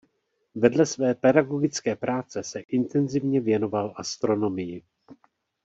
Vedle 0.55 0.85
své 0.85 1.15
pedagogické 1.15 1.95
práce 1.95 2.43
se 2.43 2.59
intenzivně 2.59 3.41
věnoval 3.41 3.93
astronomii. 3.97 4.83